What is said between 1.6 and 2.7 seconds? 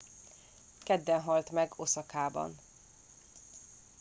oszakában